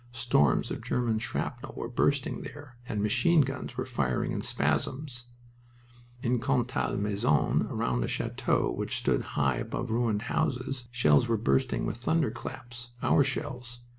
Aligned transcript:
Storms 0.13 0.71
of 0.71 0.81
German 0.81 1.19
shrapnel 1.19 1.75
were 1.77 1.87
bursting 1.87 2.41
there, 2.41 2.75
and 2.89 3.03
machineguns 3.03 3.77
were 3.77 3.85
firing 3.85 4.31
in 4.31 4.41
spasms. 4.41 5.25
In 6.23 6.39
Contalmaison, 6.39 7.67
round 7.69 8.03
a 8.03 8.07
chateau 8.07 8.71
which 8.71 8.97
stood 8.97 9.21
high 9.37 9.57
above 9.57 9.91
ruined 9.91 10.23
houses, 10.23 10.85
shells 10.89 11.27
were 11.27 11.37
bursting 11.37 11.85
with 11.85 11.97
thunderclaps, 11.97 12.89
our 13.03 13.23
shells. 13.23 13.81